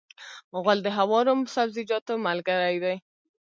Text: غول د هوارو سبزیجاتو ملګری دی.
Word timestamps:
غول 0.61 0.79
د 0.83 0.87
هوارو 0.97 1.33
سبزیجاتو 1.55 2.13
ملګری 2.27 2.75
دی. 2.83 2.95